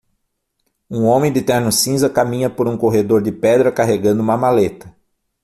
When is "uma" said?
4.23-4.35